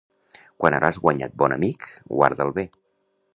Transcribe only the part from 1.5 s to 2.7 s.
amic, guarda'l bé.